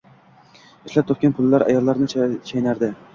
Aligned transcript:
Ishlab, 0.87 0.95
pul 1.09 1.19
topadigan 1.19 1.65
ayollarni 1.67 2.09
chaynardi. 2.53 2.91